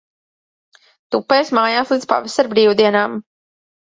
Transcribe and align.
Tupēsi 1.15 1.55
mājās 1.59 1.93
līdz 1.97 2.09
pavasara 2.15 2.53
brīvdienām. 2.55 3.19